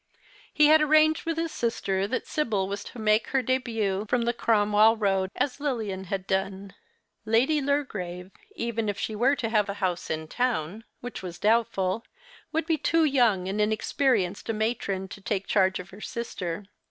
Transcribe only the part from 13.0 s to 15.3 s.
young and inexperienced a matron to